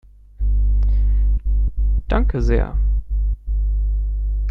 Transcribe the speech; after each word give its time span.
Danke 2.07 2.41
sehr! 2.41 2.75